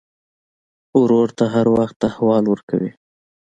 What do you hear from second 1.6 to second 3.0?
وخت احوال ورکوې.